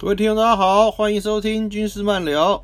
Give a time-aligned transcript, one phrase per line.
[0.00, 2.62] 各位听众，大家好，欢迎收听军事漫聊。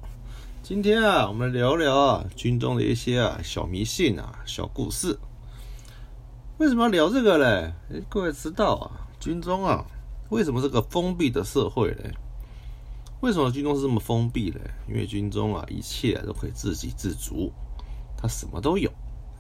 [0.62, 5.18] 今天啊，我们聊聊啊军中的一些啊小迷信啊、小故事。
[6.58, 7.74] 为什么要聊这个嘞？
[7.92, 9.84] 哎，各位知道啊，军中啊，
[10.28, 12.12] 为什么是个封闭的社会嘞？
[13.20, 14.60] 为什么军中是这么封闭嘞？
[14.86, 17.50] 因为军中啊，一切都可以自给自足，
[18.16, 18.88] 他什么都有，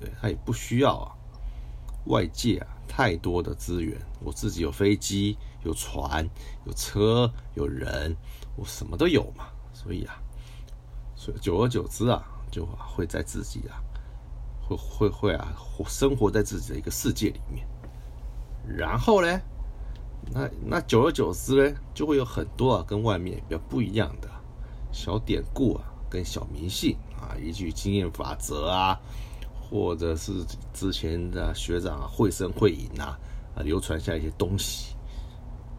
[0.00, 1.14] 对他也不需要啊
[2.06, 3.96] 外界啊太多的资源。
[4.18, 5.38] 我自己有飞机。
[5.64, 6.28] 有船，
[6.66, 8.14] 有车，有人，
[8.56, 10.14] 我什么都有嘛，所以啊，
[11.16, 13.82] 所以久而久之啊，就会在自己啊，
[14.60, 17.66] 会会会啊，活生活在自己的一个世界里面。
[18.66, 19.40] 然后呢，
[20.32, 24.28] 那那久而久之呢，就会有很多啊，跟外面比较不一样的
[24.92, 28.98] 小典故啊，跟小迷信啊，一句经验法则啊，
[29.60, 30.32] 或者是
[30.72, 33.18] 之前的学长啊，会声会影啊，
[33.56, 34.93] 啊，流传下一些东西。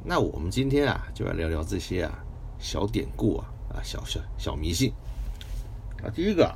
[0.07, 2.23] 那我们今天啊，就来聊聊这些啊
[2.59, 4.93] 小典故啊啊小小小迷信
[6.03, 6.05] 啊。
[6.13, 6.55] 第一个，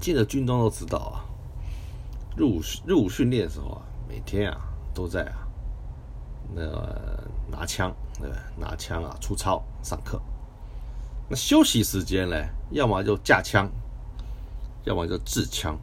[0.00, 1.20] 进了军中都知道啊，
[2.34, 4.58] 入伍入伍训练的时候啊，每天啊
[4.94, 5.46] 都在啊
[6.54, 10.18] 那个拿枪对吧拿枪啊出操上课。
[11.28, 12.36] 那休息时间呢，
[12.70, 13.70] 要么就架枪，
[14.84, 15.78] 要么就制枪。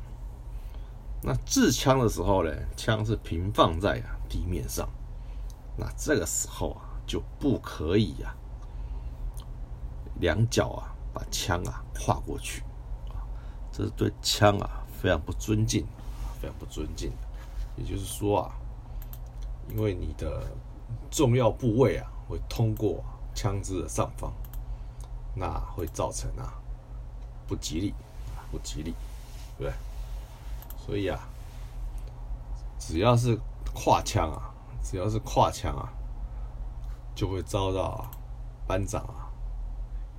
[1.21, 4.89] 那制枪的时候呢，枪是平放在啊地面上。
[5.77, 8.35] 那这个时候啊，就不可以呀，
[10.19, 12.61] 两脚啊把枪啊跨过去，
[13.71, 15.85] 这是对枪啊非常不尊敬，
[16.39, 17.11] 非常不尊敬。
[17.77, 18.51] 也就是说啊，
[19.69, 20.45] 因为你的
[21.09, 24.31] 重要部位啊会通过枪支的上方，
[25.33, 26.53] 那会造成啊
[27.47, 27.93] 不吉利，
[28.51, 28.93] 不吉利，
[29.57, 29.73] 对不对？
[30.77, 31.19] 所以啊，
[32.77, 33.39] 只要是
[33.73, 34.50] 跨枪啊。
[34.83, 35.91] 只要是跨墙啊，
[37.15, 38.05] 就会遭到
[38.67, 39.29] 班长啊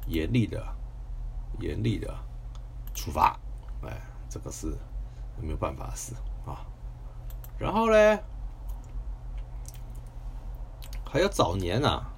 [0.07, 0.65] 严厉的、
[1.61, 2.15] 严厉的
[2.95, 3.39] 处罚。
[3.83, 4.77] 哎，这个是
[5.41, 6.15] 没有办法的事
[6.47, 6.65] 啊。
[7.59, 8.19] 然后呢，
[11.05, 12.11] 还有早年啊，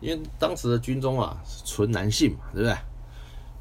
[0.00, 2.76] 因为当时的军中啊是纯男性嘛，对不对？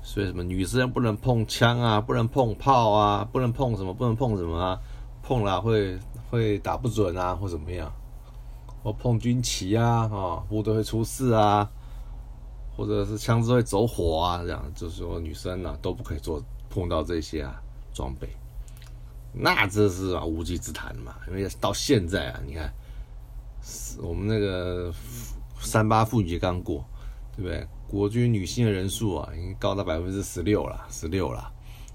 [0.03, 4.79] 所以什么女生不能碰枪啊，不能碰炮啊，不能碰什么，不能碰什么啊，
[5.23, 5.99] 碰了会。
[6.31, 7.91] 会打不准啊，或怎么样？
[8.81, 11.69] 或碰军旗啊，啊，部队会出事啊，
[12.77, 17.61] 或者是枪支会走火啊，这样就是说女生呢都不可以做碰到这些啊
[17.93, 18.29] 装备。
[19.33, 22.73] 那这是啊无稽之谈嘛，因为到现在啊，你看，
[24.01, 24.89] 我们那个
[25.59, 26.81] 三八妇女节刚过，
[27.35, 27.67] 对不对？
[27.89, 31.51] 国军女性的人数啊，已经高达百分之十六了，十六了，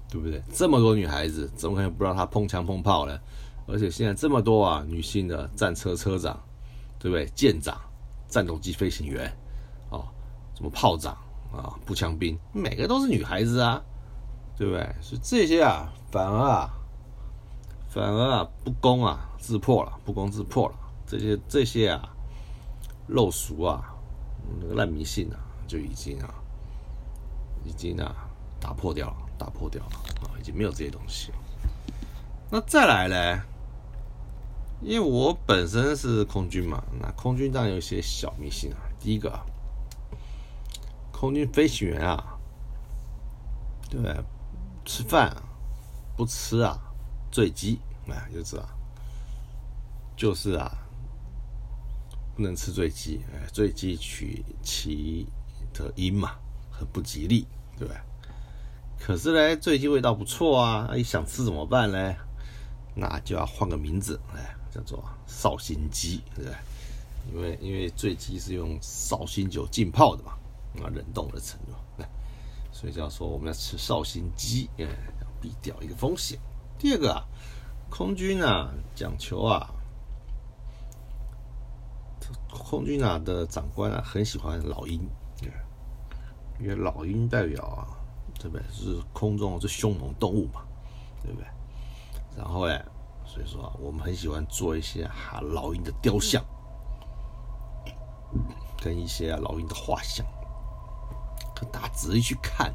[0.09, 0.41] 对不对？
[0.53, 3.19] 这么多女孩子，怎么可能不让她碰枪碰炮呢？
[3.67, 6.39] 而且现在这么多啊，女性的战车车长，
[6.97, 7.25] 对不对？
[7.35, 7.77] 舰长、
[8.29, 9.29] 战斗机飞行员，
[9.89, 10.07] 哦，
[10.55, 11.13] 什么炮长
[11.51, 13.81] 啊、步枪兵，每个都是女孩子啊，
[14.57, 14.95] 对不对？
[15.01, 16.69] 所以这些啊，反而啊，
[17.89, 20.75] 反而啊，不攻啊，自破了，不攻自破了。
[21.05, 22.09] 这些这些啊，
[23.09, 23.93] 陋俗啊，
[24.61, 26.33] 那个烂迷信啊，就已经啊，
[27.65, 28.15] 已经啊，
[28.61, 29.91] 打破掉了，打破掉了
[30.23, 31.37] 啊，已经没有这些东西了。
[32.49, 33.43] 那再来呢？
[34.81, 38.77] 因为我本身是空军嘛，那空军当然有一些小迷信啊。
[38.99, 39.39] 第一个，
[41.11, 42.37] 空军飞行员啊，
[43.89, 44.23] 对？
[44.85, 45.35] 吃饭
[46.15, 46.79] 不吃啊，
[47.29, 48.63] 坠机，哎，就知道，
[50.15, 50.71] 就是啊，
[52.35, 55.27] 不能吃坠机，哎，坠机取其
[55.73, 56.35] 的因嘛，
[56.71, 57.45] 很不吉利，
[57.77, 57.99] 对不对？
[58.99, 62.15] 可是呢，坠机味道不错啊，一想吃怎么办呢？
[62.95, 64.53] 那就要换个名字，哎。
[64.69, 66.55] 叫做绍兴鸡，对不对？
[67.33, 70.33] 因为因为醉鸡是用绍兴酒浸泡的嘛，
[70.83, 72.05] 啊，冷冻的成嘛，
[72.71, 76.37] 所以要说我们要吃绍兴鸡，嗯，要避掉一个风险。
[76.77, 77.23] 第二个啊，
[77.89, 79.67] 空军啊讲求啊，
[82.51, 85.01] 空军啊的长官啊很喜欢老鹰，
[86.59, 87.96] 因为老鹰代表啊，
[88.39, 88.63] 对不对？
[88.71, 90.61] 是空中最凶猛动物嘛，
[91.23, 91.47] 对不对？
[92.35, 92.83] 然后哎。
[93.29, 96.41] 所以说，我们很喜欢做一些哈老鹰的雕像，
[98.81, 100.25] 跟一些老鹰的画像。
[101.53, 102.73] 可大家仔细去看，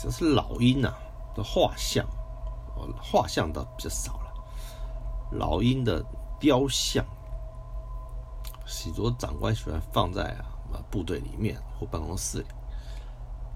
[0.00, 0.94] 这是老鹰啊
[1.34, 2.06] 的画像，
[3.02, 4.34] 画像倒比较少了。
[5.32, 6.04] 老鹰的
[6.38, 7.02] 雕像，
[8.66, 10.36] 许多长官喜欢放在
[10.70, 12.46] 啊部队里面或办公室里。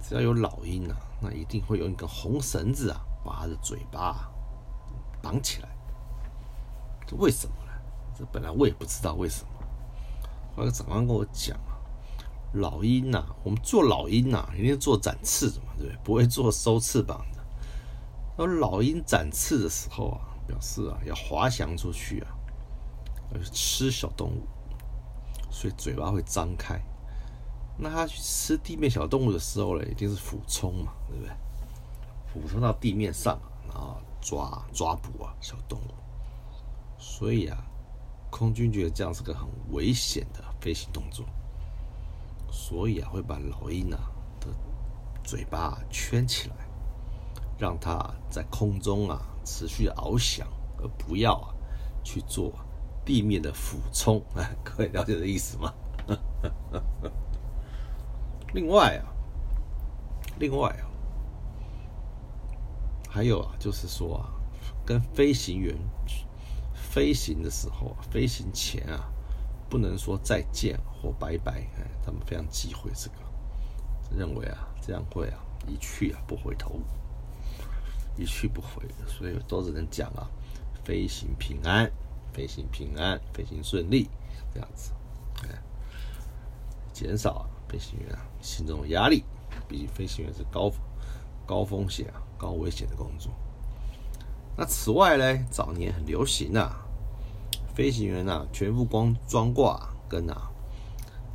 [0.03, 4.31] 只要有老鹰啊，那一定会有一根红绳子啊，把它的嘴巴。
[5.21, 5.69] 绑起来，
[7.05, 7.73] 这为什么呢？
[8.17, 9.51] 这本来我也不知道为什么，
[10.57, 11.75] 后来长官跟我讲啊，
[12.53, 15.99] 老鹰呐，我们做老鹰呐，一定做展翅的嘛，对不对？
[16.05, 17.45] 不会做收翅膀的。
[18.37, 22.31] 而老鹰展翅的时候啊，表示啊要滑翔出去啊，
[23.35, 24.47] 要吃小动物，
[25.51, 26.81] 所以嘴巴会张开。
[27.79, 31.33] 那它去吃地面小动物的时候呢，一定是俯冲嘛，对不对？
[32.27, 33.39] 俯冲到地面上，
[33.69, 35.95] 然后抓抓捕啊小动物。
[36.99, 37.57] 所以啊，
[38.31, 41.25] 空军觉得这样是个很危险的飞行动作，
[42.51, 44.11] 所以啊会把老鹰啊
[44.41, 44.49] 的
[45.23, 46.57] 嘴巴圈起来。
[47.61, 47.99] 让它
[48.31, 50.47] 在空中啊持续翱翔，
[50.81, 51.53] 而不要啊
[52.05, 52.53] 去做
[53.05, 54.23] 地面的俯冲。
[54.37, 55.75] 哎， 各位了解这意思吗？
[58.55, 59.05] 另外啊，
[60.39, 60.89] 另外啊，
[63.09, 64.31] 还有啊，就是说啊，
[64.87, 65.77] 跟飞行员
[66.75, 69.11] 飞行的时候，啊飞行前啊，
[69.69, 71.61] 不能说再见或拜拜。
[71.77, 73.17] 哎，他们非常忌讳这个，
[74.17, 76.81] 认为啊，这样会啊一去啊不回头。
[78.17, 80.29] 一去不回，所以都只能讲啊，
[80.83, 81.89] 飞行平安，
[82.33, 84.11] 飞行平安，飞行顺利，
[84.53, 84.91] 这样子，
[85.45, 85.63] 哎，
[86.93, 89.25] 减少啊飞行员啊心中的压力，
[89.69, 90.71] 毕竟飞行员是高
[91.47, 93.33] 高风险啊、高危险的工作。
[94.57, 96.85] 那此外呢，早年很流行啊，
[97.75, 100.51] 飞行员啊全副光装挂跟啊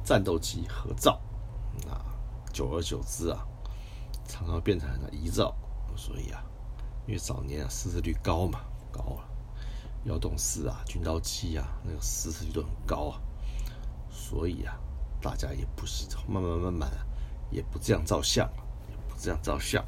[0.04, 1.22] 战斗机合照，
[1.90, 2.04] 啊，
[2.52, 3.46] 久而久之啊，
[4.28, 5.56] 常常变成了遗照，
[5.96, 6.44] 所以啊。
[7.06, 9.30] 因为早年啊，失事率高嘛，高了，
[10.06, 13.20] 幺洞四啊，军刀七啊，那个失事率都很高啊，
[14.10, 14.80] 所以啊，
[15.24, 16.92] 大家也不是慢慢慢慢，
[17.50, 18.46] 也不这样照相，
[18.90, 19.84] 也不这样照相。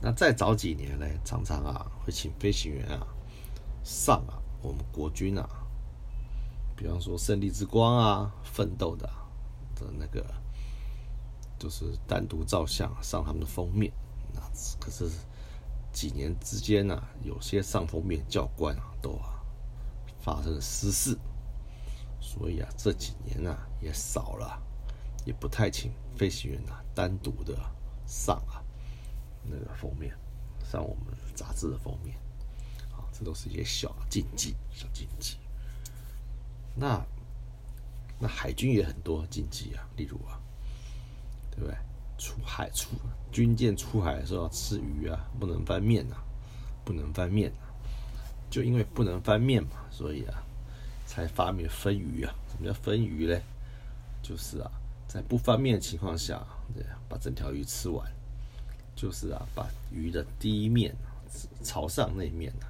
[0.00, 3.04] 那再早几年呢，常常啊，会请飞行员啊
[3.82, 5.46] 上啊，我们国军啊，
[6.76, 9.06] 比方说胜利之光啊，奋斗的
[9.74, 10.24] 的那个，
[11.58, 13.92] 就是单独照相上他们的封面。
[14.32, 14.40] 那
[14.78, 15.10] 可是
[15.92, 19.42] 几年之间呢，有些上封面教官啊，都啊
[20.22, 21.18] 发生了失事，
[22.20, 24.62] 所以啊这几年呢也少了，
[25.24, 27.58] 也不太请飞行员啊单独的
[28.06, 28.62] 上啊
[29.42, 30.14] 那个封面，
[30.64, 32.16] 上我们杂志的封面，
[32.92, 35.38] 啊，这都是一些小禁忌，小禁忌。
[36.74, 37.04] 那
[38.18, 40.40] 那海军也很多禁忌啊，例如啊，
[41.50, 41.74] 对不对？
[42.18, 42.90] 出海出
[43.32, 46.16] 军舰出海的时候要吃鱼啊，不能翻面呐，
[46.84, 47.66] 不能翻面呐。
[48.50, 50.42] 就因为不能翻面嘛，所以啊，
[51.10, 52.32] 才发明分鱼啊。
[52.48, 53.36] 什么叫分鱼呢？
[54.22, 54.70] 就是啊，
[55.08, 56.40] 在不翻面的情况下，
[56.72, 58.08] 对，把整条鱼吃完。
[58.94, 60.94] 就是啊，把鱼的第一面
[61.64, 62.66] 朝上那面呐，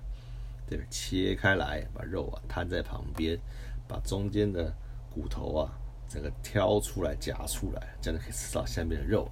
[0.69, 3.39] 对，切开来，把肉啊摊在旁边，
[3.87, 4.73] 把中间的
[5.13, 5.71] 骨头啊。
[6.09, 9.31] 整个挑出来夹出来，这样就可以吃到下面的肉，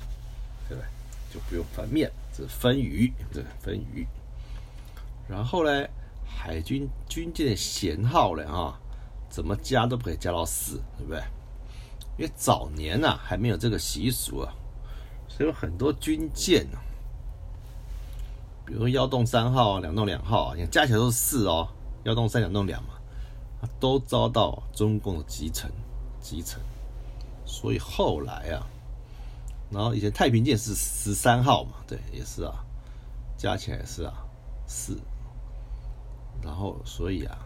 [0.69, 0.89] 对不对？
[1.35, 4.07] 就不用翻面，这是分鱼，对，分鱼。
[5.29, 5.89] 然后呢，
[6.25, 8.79] 海军军舰的舷号呢，啊，
[9.29, 11.23] 怎么加都不可以加到四，对不对？
[12.17, 14.53] 因为早年呐还没有这个习俗啊，
[15.29, 16.83] 所以很多军舰啊，
[18.67, 21.69] 比如说幺洞三号、两洞两号啊，你加起来都是四哦，
[22.05, 22.91] 幺洞三、两洞两嘛，
[23.79, 25.71] 都遭到中共的集成。
[26.21, 26.61] 集成，
[27.47, 28.67] 所以后来啊，
[29.71, 32.53] 然后以前太平舰是十三号嘛，对，也是啊，
[33.37, 34.13] 加起来是啊
[34.67, 35.01] 四，
[36.43, 37.39] 然后所以啊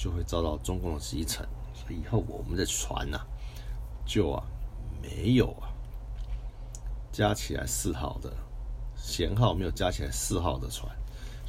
[0.00, 3.20] 就会遭到中共的集沉，所以以后我们的船呐
[4.06, 4.42] 就啊
[5.02, 5.68] 没有啊
[7.12, 8.32] 加起来四号的
[8.96, 10.90] 舷号没有加起来四号的船，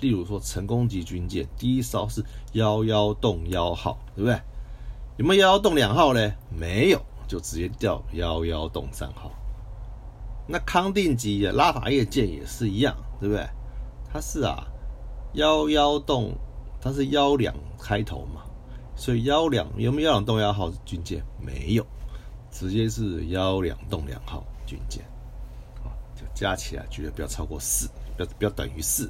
[0.01, 4.37] 例如说成功级军舰第一艘是幺幺洞幺号，对不对？
[5.15, 6.33] 有没有幺幺洞两号呢？
[6.49, 9.31] 没有，就直接调幺幺洞三号。
[10.45, 13.47] 那康定级的拉法叶舰也是一样，对不对？
[14.11, 14.67] 它是啊
[15.35, 16.33] 幺幺洞，
[16.81, 18.41] 它是幺两开头嘛，
[18.95, 21.23] 所以幺两有没有幺两洞幺号军舰？
[21.39, 21.85] 没有，
[22.51, 25.03] 直接是幺两洞两号军舰。
[25.83, 29.09] 啊，就加起来绝对不要超过四，不要不要等于四，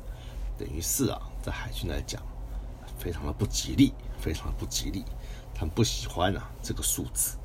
[0.58, 2.22] 等于四啊，在海军来讲，
[2.98, 5.06] 非常的不吉利，非常的不吉利。
[5.54, 7.38] 他们不喜欢啊这个数字，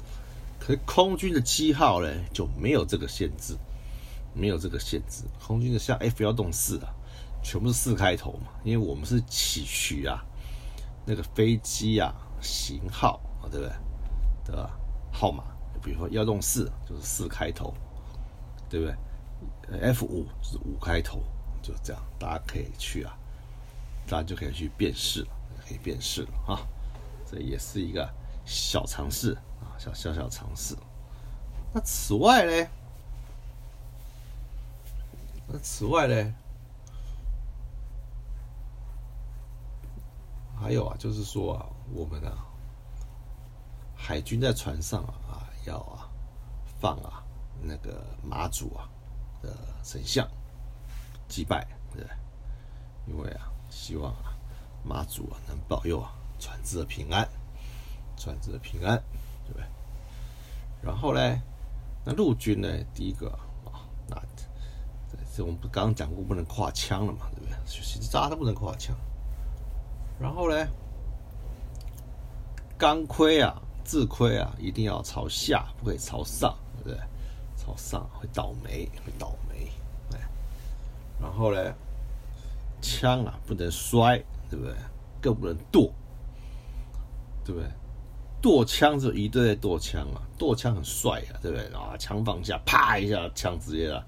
[0.58, 3.54] 可是空军的七号呢就没有这个限制，
[4.32, 5.22] 没有这个限制。
[5.38, 6.94] 空军的像 F 幺洞四啊，
[7.46, 10.20] 全部是四开头嘛，因为我们是起取啊
[11.04, 13.72] 那个飞机啊型号啊，对不对？
[14.52, 14.68] 的
[15.12, 15.44] 号码，
[15.80, 17.72] 比如说幺洞四就是四开头，
[18.68, 21.22] 对不对？F 五是五开头，
[21.62, 23.16] 就这样，大家可以去啊，
[24.08, 25.28] 大家就可以去辨识了，
[25.64, 26.58] 可以辨识了啊。
[27.30, 28.12] 这也是一个
[28.44, 30.76] 小尝试啊，小小小尝试。
[31.72, 32.68] 那此外呢？
[35.46, 36.34] 那此外呢？
[40.66, 42.44] 还有啊，就是说啊，我们啊，
[43.94, 46.10] 海军在船上啊啊，要啊
[46.80, 47.22] 放啊
[47.62, 48.90] 那个马祖啊
[49.40, 50.28] 的神像
[51.28, 52.04] 祭拜，对？
[53.06, 54.34] 因为啊，希望啊
[54.82, 57.28] 马祖啊能保佑啊船只的平安，
[58.16, 59.00] 船只的平安，
[59.44, 59.64] 对不对？
[60.82, 61.40] 然后呢，
[62.04, 63.30] 那陆军呢，第一个
[63.64, 64.20] 啊，那
[65.32, 67.56] 这我们不刚刚讲过不能跨枪了嘛，对不对？
[67.64, 68.96] 其实扎都不能跨枪。
[70.18, 70.66] 然后呢，
[72.78, 76.98] 钢盔啊、自盔啊，一定要朝下，不可以朝上，对不对？
[77.56, 79.70] 朝上会倒霉，会倒霉。
[80.14, 80.20] 哎，
[81.20, 81.74] 然后呢，
[82.80, 84.18] 枪啊不能摔，
[84.48, 84.74] 对不对？
[85.20, 85.90] 更不能剁，
[87.44, 87.68] 对不对？
[88.40, 91.66] 剁枪就一队在剁枪啊，剁枪很帅啊，对不对？
[91.74, 94.02] 啊，枪放下，啪一下，枪直接啊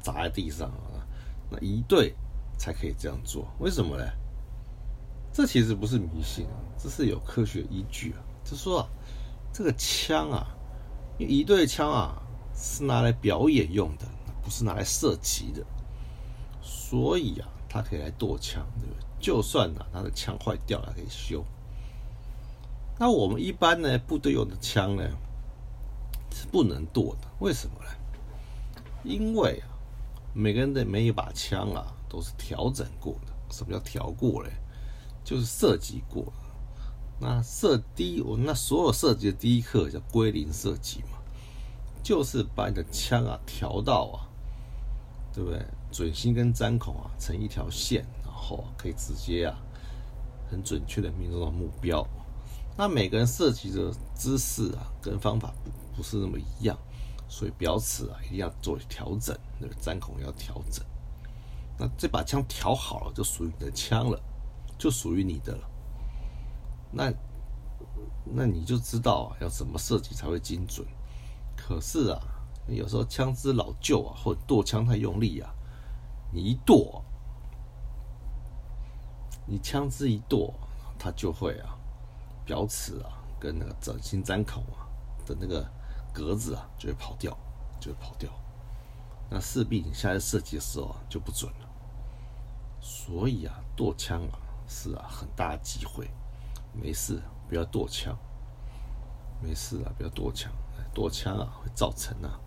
[0.00, 1.06] 砸在地上啊。
[1.50, 2.14] 那一队
[2.56, 4.04] 才可以这样做，为什么呢？
[5.32, 8.18] 这其实不是迷信啊，这是有科学依据啊。
[8.44, 8.88] 就说啊，
[9.52, 10.46] 这个枪啊，
[11.18, 12.20] 因为一对枪啊
[12.54, 14.06] 是拿来表演用的，
[14.42, 15.64] 不是拿来射击的，
[16.60, 19.02] 所以啊，它可以来剁枪，对不对？
[19.18, 21.42] 就算呢，它的枪坏掉了，可以修。
[22.98, 25.02] 那我们一般呢，部队用的枪呢
[26.30, 28.82] 是不能剁的，为什么呢？
[29.02, 29.68] 因为啊，
[30.34, 33.32] 每个人的每一把枪啊都是调整过的。
[33.50, 34.50] 什么叫调过嘞？
[35.24, 36.32] 就是射击过，
[37.20, 41.18] 那射第一，我那所有射击的第一课叫归零射击嘛，
[42.02, 44.28] 就是把你的枪啊调到啊，
[45.32, 45.64] 对不对？
[45.92, 49.54] 准心跟粘孔啊成一条线，然后可以直接啊
[50.50, 52.02] 很准确的命中到目标。
[52.78, 56.76] 那每个人射击的姿势啊跟方法不不是那么一样，
[57.28, 60.82] 所以表尺啊一定要做调整，那个粘孔要调整。
[61.78, 64.18] 那这把枪调好了，就属于你的枪了。
[64.82, 65.70] 就属于你的了，
[66.90, 67.12] 那
[68.24, 70.84] 那你就知道，要怎么设计才会精准。
[71.56, 72.20] 可是啊，
[72.66, 75.54] 有时候枪支老旧啊，或者剁枪太用力啊，
[76.32, 77.00] 你一剁，
[79.46, 80.52] 你枪支一剁，
[80.98, 81.78] 它就会啊，
[82.44, 84.82] 表尺啊，跟那个整心粘孔啊
[85.24, 85.64] 的那个
[86.12, 87.38] 格子啊，就会跑掉，
[87.78, 88.28] 就会跑掉。
[89.30, 91.68] 那势必你下次设计的时候啊，就不准了。
[92.80, 94.41] 所以啊，剁枪啊。
[94.68, 96.10] 是啊，很大机会，
[96.72, 98.16] 没事，不要剁枪。
[99.40, 100.52] 没事啊，不要剁枪。
[100.94, 102.38] 剁枪啊，会造成啊，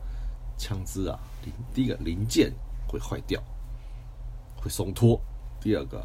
[0.57, 2.53] 枪支啊零第一个零件
[2.87, 3.41] 会坏掉，
[4.55, 5.19] 会松脱。
[5.59, 6.03] 第二个，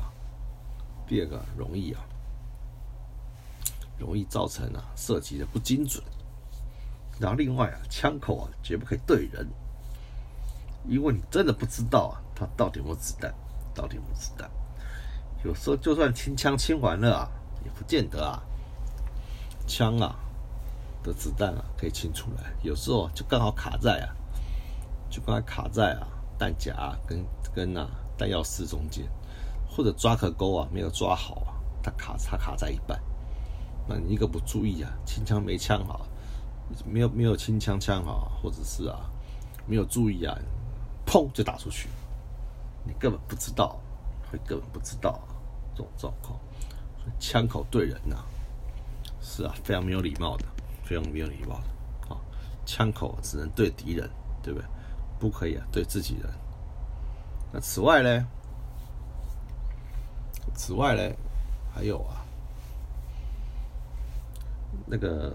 [1.06, 2.02] 第二个容易啊，
[3.98, 6.02] 容易造成啊射击的不精准。
[7.20, 9.46] 然后另外啊，枪口啊绝不可以对人，
[10.88, 13.34] 因为你真的不知道啊，它到底有没有子弹，
[13.74, 14.50] 到底有没有子弹。
[15.42, 17.28] 有时候就算清枪清完了啊，
[17.64, 18.42] 也不见得啊，
[19.66, 20.14] 枪啊
[21.02, 22.52] 的子弹啊可以清出来。
[22.62, 24.12] 有时候就刚好卡在啊，
[25.08, 26.06] 就刚好卡在啊
[26.38, 29.08] 弹夹跟跟啊弹药室中间，
[29.66, 33.00] 或者抓壳钩啊没有抓好啊，它卡它卡在一半。
[33.88, 36.06] 那你一个不注意啊，清枪没枪好，
[36.84, 39.00] 没有没有清枪枪好，或者是啊
[39.66, 40.36] 没有注意啊，
[41.06, 41.88] 砰就打出去，
[42.84, 43.80] 你根本不知道。
[44.32, 45.20] 会根本不知道
[45.80, 46.38] 种状况，
[47.18, 48.16] 枪口对人呐，
[49.20, 50.44] 是啊，非常没有礼貌的，
[50.84, 52.20] 非常没有礼貌的啊。
[52.64, 54.08] 枪口只能对敌人，
[54.42, 54.68] 对不对？
[55.18, 56.32] 不可以啊，对自己人。
[57.52, 58.26] 那此外呢？
[60.54, 61.14] 此外呢，
[61.74, 62.24] 还有啊，
[64.86, 65.32] 那个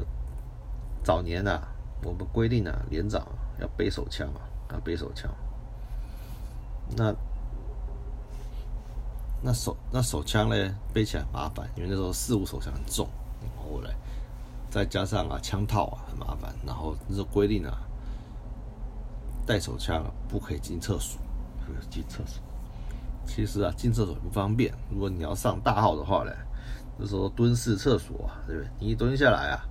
[1.03, 1.67] 早年啊，
[2.03, 3.25] 我们规定啊，连长
[3.59, 5.29] 要背手枪啊，要背手枪。
[6.95, 7.13] 那
[9.47, 13.07] 那手那手枪呢，背起来麻烦，因为那时候四五手枪很重，
[13.41, 13.93] 然后嘞
[14.71, 17.77] 再加上啊枪套啊很麻烦，然后那时候规定啊，
[19.45, 21.21] 带手枪不可以进厕所，
[21.63, 22.41] 不可以进厕所。
[23.27, 26.31] 其实啊进厕所不方便，如果你要上大号的话呢，
[26.97, 28.69] 那时候蹲式厕所啊，对不对？
[28.79, 29.61] 你一蹲下来啊，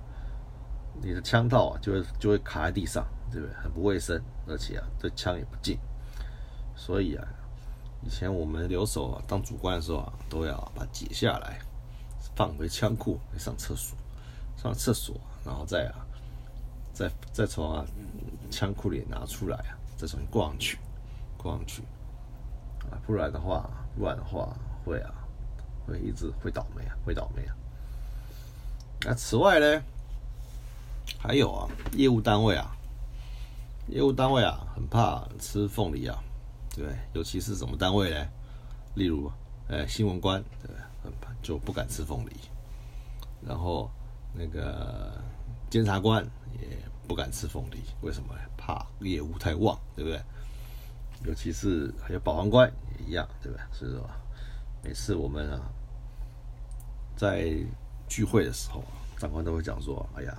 [1.01, 3.53] 你的枪套啊就会就会卡在地上，对不对？
[3.61, 4.17] 很不卫生，
[4.47, 5.77] 而且啊这枪也不进，
[6.77, 7.27] 所以啊。
[8.03, 11.59] 以前我们留守啊，当主官的时候啊，都要把解下来，
[12.35, 13.97] 放回枪库，上厕所，
[14.55, 16.05] 上厕所，然后再啊，
[16.93, 17.85] 再再从啊
[18.51, 20.77] 枪库里拿出来啊，再重新挂上去，
[21.37, 21.81] 挂上去，
[22.91, 25.11] 啊，不然的话，不然的话会啊，
[25.87, 27.55] 会一直会倒霉啊，会倒霉啊。
[29.01, 29.83] 那此外呢，
[31.17, 32.75] 还有啊，业务单位啊，
[33.87, 36.17] 业务单位啊，很怕吃凤梨啊，
[36.75, 38.27] 对，尤其是什么单位呢？
[38.95, 39.31] 例如，
[39.67, 42.31] 呃，新闻官，对，就不敢吃凤梨。
[43.41, 43.89] 然后
[44.33, 45.19] 那个
[45.69, 46.23] 监察官
[46.59, 46.67] 也
[47.07, 48.35] 不敢吃凤梨，为什么？
[48.57, 50.21] 怕业务太旺，对不对？
[51.23, 53.63] 尤其是还有保安官也一样，对不对？
[53.71, 54.09] 所以说，
[54.83, 55.61] 每次我们啊
[57.15, 57.53] 在
[58.07, 58.83] 聚会的时候，
[59.17, 60.37] 长官都会讲说：“哎呀。”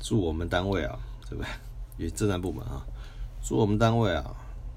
[0.00, 0.98] 住我们单位啊，
[1.30, 1.50] 对不对？
[1.96, 2.84] 也政战部门啊，
[3.42, 4.36] 住我们单位啊，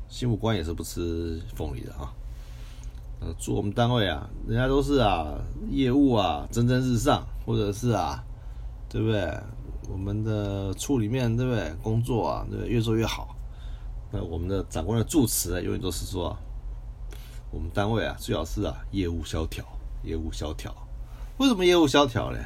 [0.10, 2.14] 新武官也是不吃凤梨的啊。
[3.20, 8.24] 呃，住我们单位啊，人家都是啊，业务啊蒸蒸日上，或者是啊，
[8.90, 9.36] 对不对？
[9.90, 11.74] 我们的处里面，对不对？
[11.82, 13.36] 工作啊，对，越做越好。
[14.12, 16.38] 那我们的长官的祝词啊，永远都是说，
[17.52, 19.66] 我们单位啊，最好是啊，业务萧条，
[20.04, 20.74] 业务萧条。
[21.38, 22.40] 为什么业务萧条呢？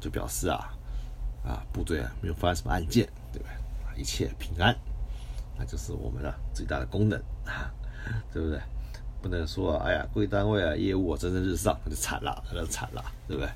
[0.00, 0.72] 就表示啊。
[1.44, 4.00] 啊，部队啊，没有发生什么案件，对不对？
[4.00, 4.72] 一切平安，
[5.66, 7.72] 就是我们啊最大的功能啊，
[8.32, 8.60] 对不对？
[9.22, 13.48] 不能说哎呀，贵单位啊，业务啊蒸蒸日上，那就惨了，那就惨了，对不对？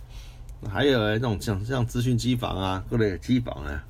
[0.60, 3.84] 那还有那种像像资讯机房啊，各类机房啊，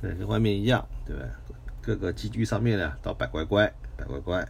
[0.00, 1.28] 对，跟外面一样，对不对？
[1.82, 4.48] 各个机具上面呢，都摆乖乖，摆乖乖，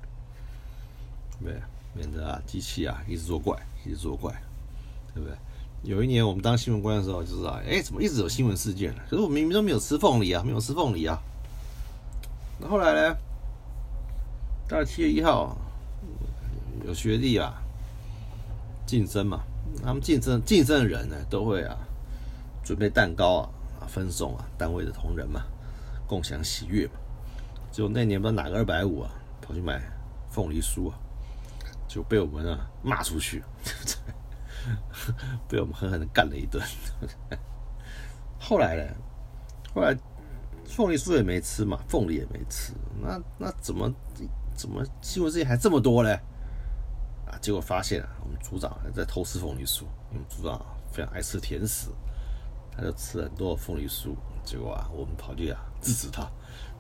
[1.43, 1.61] 对，
[1.93, 4.33] 免得啊机器啊一直作怪，一直作怪，
[5.13, 5.37] 对不对？
[5.83, 9.03] 有一年我们当新闻官的时候，就是啊，哎，怎么一直有新闻事件呢？
[9.11, 11.21] 可是我明明都没有吃凤梨啊，没有吃凤梨啊。
[12.69, 13.17] 后来呢？
[14.67, 15.57] 到了七月一号，
[16.87, 17.63] 有学弟啊
[18.87, 19.41] 晋升嘛，
[19.83, 21.77] 他们晋升晋升的人呢，都会啊
[22.65, 23.51] 准备蛋糕啊
[23.81, 25.43] 啊分送啊单位的同仁嘛，
[26.07, 26.93] 共享喜悦嘛。
[27.71, 29.11] 就那年不知道哪个二百五啊，
[29.43, 29.83] 跑去买
[30.31, 30.97] 凤梨酥啊，
[31.87, 33.43] 就被我们啊骂出去。
[35.47, 36.65] 被我们狠狠的干了一顿。
[38.41, 38.95] 后来呢？
[39.75, 39.95] 后来
[40.75, 42.73] 凤梨酥也没吃嘛，凤梨也没吃。
[43.01, 43.93] 那那怎么
[44.57, 46.19] 怎么新闻事件还这么多嘞？
[47.27, 47.39] 啊！
[47.41, 49.85] 结果发现啊，我们组长还在偷吃凤梨酥。
[50.11, 50.61] 我们组长
[50.93, 51.91] 非常爱吃甜食，
[52.71, 54.15] 他就吃很多凤梨酥。
[54.45, 56.29] 结果啊，我们跑去啊制止他：“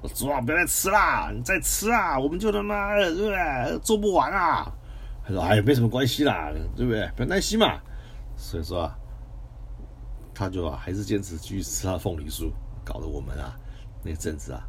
[0.02, 3.78] 我组长不要再吃啦，你再吃啊，我们就他妈对不对？
[3.78, 4.70] 做不完啊！”
[5.26, 7.08] 他说：“哎，没什么关系啦，对不对？
[7.16, 7.80] 不要担心嘛。”
[8.36, 8.98] 所以说啊，
[10.34, 12.50] 他就啊还是坚持继续吃他凤梨酥，
[12.84, 13.56] 搞得我们啊
[14.04, 14.62] 那阵子啊，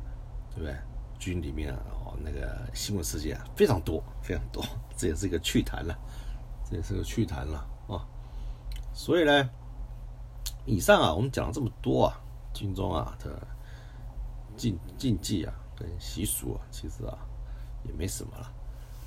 [0.51, 0.75] 对不对？
[1.17, 1.79] 军里面啊
[2.23, 4.63] 那个新闻事件啊非常多，非常多，
[4.97, 5.97] 这也是一个趣谈了，
[6.69, 8.05] 这也是个趣谈了啊。
[8.93, 9.49] 所以呢，
[10.65, 12.19] 以上啊我们讲了这么多啊，
[12.53, 13.47] 军中啊的
[14.57, 17.17] 禁禁忌啊跟习俗啊，其实啊
[17.83, 18.51] 也没什么了。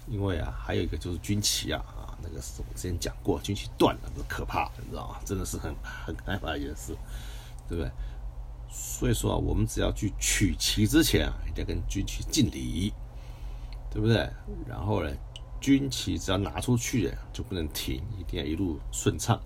[0.06, 1.82] 因为啊，还有一个就是军旗啊，
[2.22, 5.20] 那个是我之前讲过，军旗断了，那可怕，你知道吗？
[5.26, 5.74] 真的是很
[6.06, 6.96] 很害怕一件事，
[7.68, 7.92] 对不对？
[8.70, 12.92] 所以说啊，我们只要去取旗之前啊，一定要跟军旗敬礼，
[13.90, 14.28] 对不对？
[14.66, 15.10] 然后呢，
[15.60, 19.40] 军旗只要拿出去就不能停，一定要一路顺畅，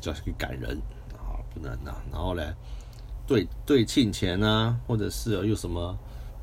[0.00, 0.80] 就要去赶人
[1.14, 2.02] 啊，不能啊。
[2.12, 2.54] 然后呢，
[3.26, 5.96] 对对庆前啊，或者是有什么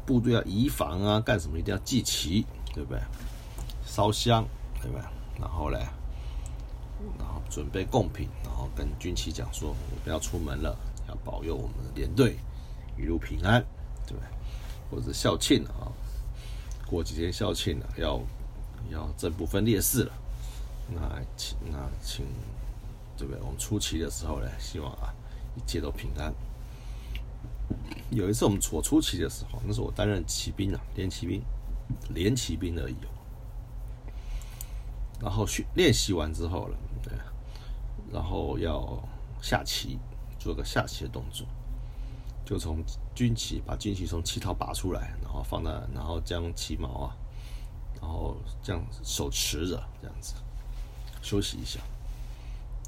[0.05, 2.99] 部队要移防啊，干什么一定要祭旗，对不对？
[3.85, 4.45] 烧香，
[4.81, 5.11] 对吧？
[5.39, 5.79] 然后嘞，
[7.17, 10.77] 然后准备贡品，然后跟军旗讲说：“我不要出门了，
[11.07, 12.37] 要保佑我们的连队
[12.97, 13.63] 一路平安，
[14.05, 14.27] 对不对？
[14.89, 15.91] 或者校庆啊，
[16.85, 18.21] 过几天校庆了，要
[18.89, 20.13] 要正不分烈士了，
[20.89, 22.25] 那请那请，
[23.17, 23.41] 对不对？
[23.41, 25.13] 我们出旗的时候呢，希望啊
[25.55, 26.33] 一切都平安。
[28.09, 31.41] 有一次我们我出旗的时候，那是我担任骑兵啊，连骑兵，
[32.13, 32.95] 连骑兵而已。”
[35.19, 37.11] 然后训练习完之后了，对，
[38.13, 39.03] 然后要
[39.41, 39.97] 下棋，
[40.47, 41.45] 做个下棋的动作，
[42.45, 42.81] 就从
[43.13, 47.17] 军旗把军旗从旗套拔出来，然后放在，然后将旗毛啊，
[47.99, 50.35] 然后这样手持着这样子
[51.21, 51.81] 休息一下。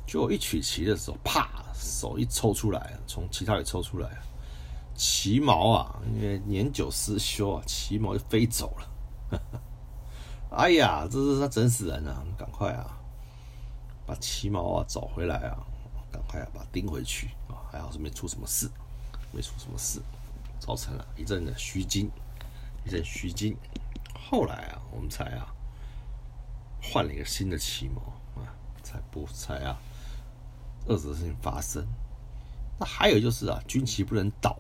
[0.08, 4.10] 就一取旗的时候，啪，手一抽出来，从旗套里抽出来，
[4.96, 9.40] 旗毛啊，因为年久失修啊，旗毛就飞走了。
[10.56, 12.24] 哎呀，这是他整死人啊！
[12.38, 12.98] 赶快啊，
[14.06, 15.58] 把旗毛啊找回来啊！
[16.10, 17.30] 赶快啊，把它钉回去！
[17.72, 18.70] 还好是没出什么事，
[19.32, 20.02] 没出什么事，
[20.60, 22.10] 造成了一阵的虚惊，
[22.86, 23.56] 一阵虚惊。
[24.14, 25.48] 后来啊，我们才啊
[26.82, 28.02] 换了一个新的旗谋
[28.36, 28.54] 啊，
[28.84, 29.80] 才不才啊，
[30.88, 31.88] 恶的事情发生。
[32.80, 34.60] 那还有就是啊，军旗不能倒，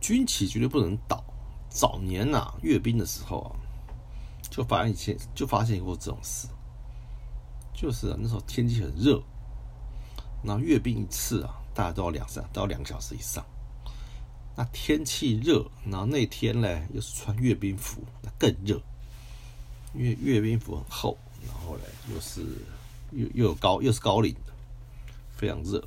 [0.00, 1.24] 军旗绝对不能倒。
[1.68, 3.56] 早年呐，阅兵的时候啊。
[4.48, 6.48] 就发现以前就发现过这种事，
[7.74, 9.20] 就是啊那时候天气很热，
[10.46, 13.44] 那阅兵一次啊，大家都要两三，都要两个小时以上。
[14.54, 18.80] 那天气热，然后那天呢又是穿阅兵服，那更热，
[19.92, 21.82] 因为阅兵服很厚，然后呢
[22.14, 22.40] 又是
[23.10, 24.34] 又又有高又是高领，
[25.36, 25.82] 非常热。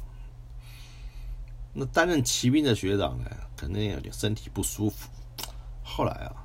[1.73, 5.09] 那担任骑兵的学长呢，可能有点身体不舒服，
[5.83, 6.35] 后来啊，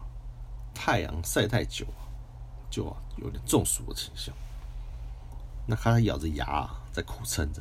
[0.72, 1.84] 太阳晒太久，
[2.70, 2.84] 就
[3.16, 4.32] 有点中暑的倾向。
[5.66, 7.60] 那他咬着牙在苦撑着，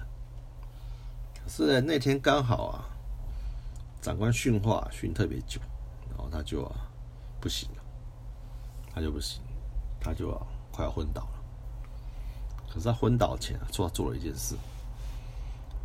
[1.48, 2.90] 是那天刚好啊。
[4.02, 5.62] 长官训话训特别久，
[6.10, 6.76] 然后他就啊
[7.40, 7.82] 不行了，
[8.94, 9.42] 他就不行，
[9.98, 11.44] 他就啊快要昏倒了。
[12.68, 14.58] 可是他昏倒前啊，做做了一件事，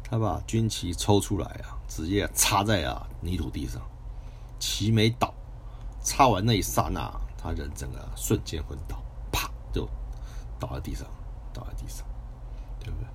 [0.02, 3.80] 他把军旗抽出来啊，直接插在啊泥土地上，
[4.58, 5.32] 旗没倒，
[6.02, 7.08] 插完那一刹那，
[7.40, 9.88] 他人整个瞬间昏倒，啪就
[10.58, 11.06] 倒在地上，
[11.52, 12.04] 倒在地上，
[12.80, 13.06] 对不对？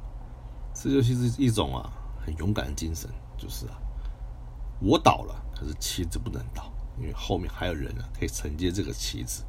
[0.73, 1.91] 这就是一种啊
[2.25, 3.77] 很勇敢的精神，就是啊。
[4.79, 9.43] 我倒了，可是旗子不能倒，因为后面还有人啊，可以承接这个旗子。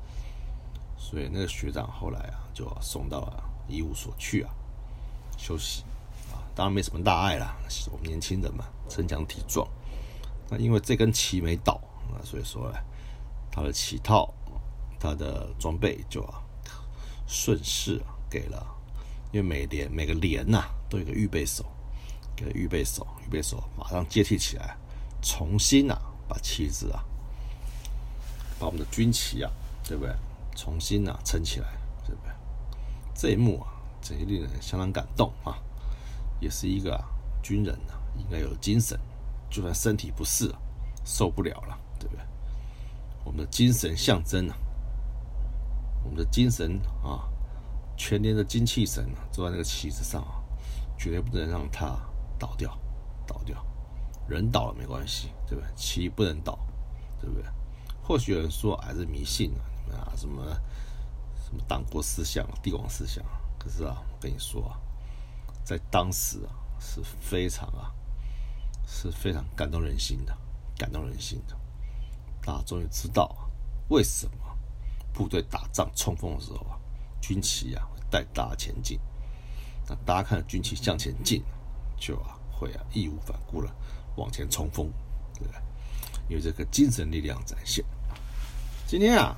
[0.97, 4.51] 所以那个学长后来啊，就送到了医务所去啊
[5.37, 5.83] 休息
[6.33, 6.39] 啊。
[6.55, 7.57] 当然没什么大碍啦，
[7.91, 9.69] 我们年轻人嘛，身强体壮。
[10.49, 11.81] 那因为这根旗没倒
[12.13, 12.79] 啊，所以说呢，
[13.51, 14.33] 他的旗套、
[15.01, 16.25] 他的装备就
[17.27, 18.65] 顺势给了，
[19.33, 21.65] 因为每连每个连呐都有个预备手，
[22.37, 24.77] 给预备手，预备手马上接替起来。
[25.23, 27.03] 重新啊，把旗子啊，
[28.59, 29.51] 把我们的军旗啊，
[29.83, 30.15] 对不对？
[30.55, 31.67] 重新啊撑起来，
[32.07, 32.33] 对不对？
[33.15, 35.57] 这一幕啊，真令人相当感动啊，
[36.41, 37.03] 也是一个
[37.43, 38.99] 军人啊应该有精神，
[39.51, 40.55] 就算身体不适，
[41.05, 42.23] 受不了了，对不对？
[43.25, 44.57] 我们的精神象征啊，
[46.05, 47.27] 我们的精神啊，
[47.97, 50.43] 全年的精气神啊，坐在那个旗子上啊，
[50.99, 51.97] 绝对不能让它
[52.39, 52.77] 倒掉，
[53.27, 53.65] 倒掉。
[54.29, 55.71] 人倒了没关系，对不对？
[55.77, 56.59] 旗不能倒，
[57.21, 57.45] 对不对？
[58.03, 59.53] 或许有人说还是迷信
[59.91, 60.45] 啊，啊什么
[61.45, 63.23] 什么党国思想、帝王思想。
[63.59, 64.81] 可是啊，我跟你说啊，
[65.63, 67.93] 在当时啊是非常啊
[68.87, 70.37] 是非常感动人心的，
[70.79, 71.57] 感动人心的。
[72.43, 73.35] 大家终于知道
[73.89, 74.59] 为什么
[75.13, 76.79] 部队打仗冲锋的时候啊，
[77.21, 78.99] 军旗啊带大家前进。
[79.87, 81.43] 那大家看军旗向前进，
[81.99, 83.75] 就啊会啊义无反顾了。
[84.17, 84.89] 往前冲锋，
[85.35, 85.61] 对不对？
[86.29, 87.85] 有这个精神力量展现。
[88.87, 89.37] 今天啊，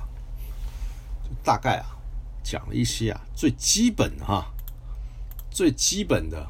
[1.43, 1.97] 大概啊
[2.43, 4.53] 讲了一些啊最基本的哈，
[5.49, 6.47] 最基本的，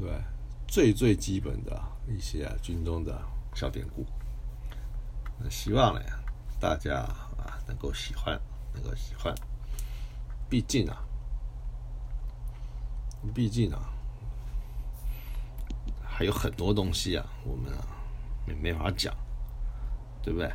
[0.00, 0.20] 对
[0.66, 3.16] 最最基本的一些啊军中的
[3.54, 4.04] 小典故。
[5.38, 6.00] 那希望呢，
[6.58, 8.40] 大家啊能够喜欢，
[8.74, 9.34] 能够喜欢。
[10.50, 11.05] 毕竟啊，
[13.32, 13.92] 毕竟啊。
[16.18, 17.86] 还有很多东西啊，我们啊
[18.46, 19.14] 没没法讲，
[20.22, 20.50] 对不对？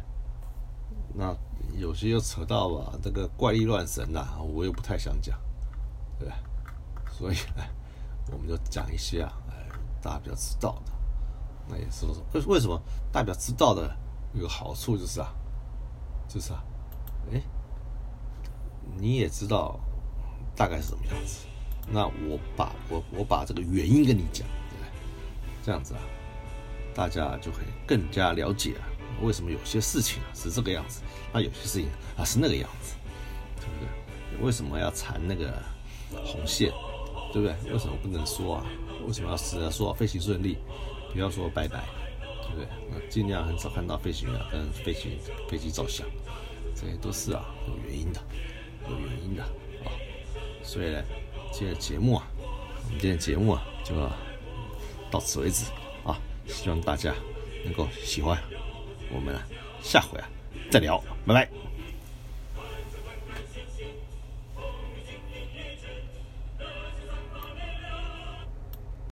[1.14, 1.38] 那
[1.78, 5.40] 有些又扯到吧，这个怪力乱神呐，我又不太想讲，
[6.18, 7.14] 对不对？
[7.14, 7.64] 所以呢，
[8.32, 9.70] 我们就讲一些啊，哎，
[10.02, 10.92] 大家比较知道的。
[11.68, 12.82] 那也是说，为为什么
[13.12, 13.96] 大家知道的
[14.34, 15.32] 有个好处就是啊，
[16.28, 16.64] 就是啊，
[17.32, 17.40] 哎，
[18.98, 19.80] 你也知道
[20.56, 21.46] 大概是什么样子。
[21.90, 24.46] 那我把我我把这个原因跟你讲。
[24.70, 24.78] 对
[25.64, 26.02] 这样子啊，
[26.94, 28.84] 大家就会更加了解啊，
[29.22, 32.96] 为什么有些事情啊是这个样子，那有些事情啊是那个样子，
[33.58, 34.46] 对不对？
[34.46, 35.54] 为什么要缠那个
[36.26, 36.72] 红线，
[37.32, 37.74] 对不对？
[37.74, 38.66] 为什么不能说啊？
[39.06, 40.58] 为什么要说飞行顺利，
[41.14, 41.84] 不要说拜拜，
[42.44, 42.68] 对不对？
[42.90, 45.12] 那尽量很少看到飞行员跟飞行
[45.48, 46.08] 飞机照相，
[46.76, 48.20] 这些都是啊有原因的，
[48.90, 49.90] 有原因的啊。
[50.64, 51.04] 所以呢，
[51.52, 52.28] 今天节目啊，
[52.86, 53.96] 我们今天节目啊就。
[55.12, 55.66] 到此为止
[56.06, 56.18] 啊！
[56.48, 57.14] 希望大家
[57.66, 58.42] 能够喜欢，
[59.14, 59.36] 我们
[59.84, 60.30] 下回啊
[60.70, 61.71] 再聊，拜拜。